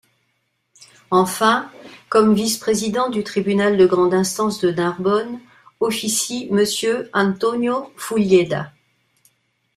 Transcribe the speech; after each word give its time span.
Enfin, 1.11 1.69
comme 2.09 2.33
vice-président 2.33 3.09
du 3.09 3.23
tribunal 3.23 3.77
de 3.77 3.85
grande 3.85 4.15
instance 4.15 4.59
de 4.59 4.71
Narbonne 4.71 5.39
officie 5.79 6.47
Mr 6.49 7.03
Antonio 7.13 7.93
Fulleda. 7.97 8.73